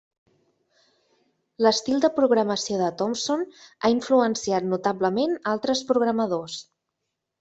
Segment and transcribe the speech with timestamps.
[1.65, 6.57] L'estil de programació de Thompson ha influenciat notablement altres programadors.